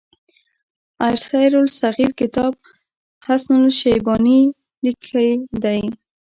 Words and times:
السير 1.07 1.51
الصغير 1.63 2.11
کتاب 2.19 2.53
حسن 3.25 3.53
الشيباني 3.69 4.41
ليکی 4.83 5.29
دی. 5.63 5.79